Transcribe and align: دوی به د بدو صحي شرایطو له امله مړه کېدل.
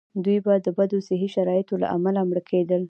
دوی 0.25 0.39
به 0.45 0.53
د 0.65 0.67
بدو 0.77 0.97
صحي 1.07 1.27
شرایطو 1.35 1.75
له 1.81 1.87
امله 1.95 2.21
مړه 2.29 2.41
کېدل. 2.49 2.79